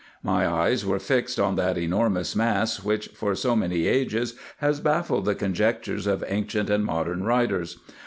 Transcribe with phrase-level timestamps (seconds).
[0.23, 5.25] My eyes were fixed on that enormous mass, which for so many ages has baffled
[5.25, 7.77] the conjectures of ancient and modern writers.